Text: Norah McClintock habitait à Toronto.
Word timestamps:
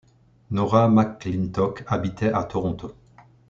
Norah 0.49 0.89
McClintock 0.89 1.83
habitait 1.85 2.33
à 2.33 2.43
Toronto. 2.45 2.95